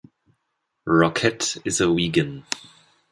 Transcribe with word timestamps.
Rockett 0.87 1.59
is 1.63 1.79
a 1.79 1.93
vegan. 1.93 2.43